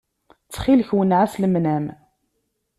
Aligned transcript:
Ttxil-k 0.45 0.89
wenneɛ-as 0.97 1.33
lemnam. 1.41 1.85